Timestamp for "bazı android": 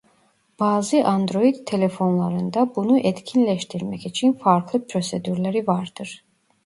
0.59-1.55